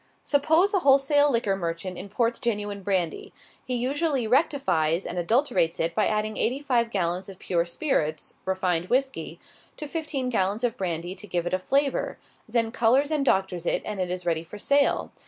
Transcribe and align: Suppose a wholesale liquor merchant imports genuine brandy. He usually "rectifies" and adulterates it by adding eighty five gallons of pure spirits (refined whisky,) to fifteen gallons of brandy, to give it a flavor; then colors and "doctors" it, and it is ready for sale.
Suppose 0.23 0.73
a 0.73 0.79
wholesale 0.79 1.29
liquor 1.31 1.55
merchant 1.55 1.95
imports 1.95 2.39
genuine 2.39 2.81
brandy. 2.81 3.31
He 3.63 3.75
usually 3.75 4.25
"rectifies" 4.25 5.05
and 5.05 5.19
adulterates 5.19 5.79
it 5.79 5.93
by 5.93 6.07
adding 6.07 6.37
eighty 6.37 6.59
five 6.59 6.89
gallons 6.89 7.29
of 7.29 7.37
pure 7.37 7.65
spirits 7.65 8.33
(refined 8.43 8.87
whisky,) 8.89 9.39
to 9.77 9.85
fifteen 9.85 10.29
gallons 10.29 10.63
of 10.63 10.75
brandy, 10.75 11.13
to 11.13 11.27
give 11.27 11.45
it 11.45 11.53
a 11.53 11.59
flavor; 11.59 12.17
then 12.49 12.71
colors 12.71 13.11
and 13.11 13.23
"doctors" 13.23 13.67
it, 13.67 13.83
and 13.85 13.99
it 13.99 14.09
is 14.09 14.25
ready 14.25 14.43
for 14.43 14.57
sale. 14.57 15.11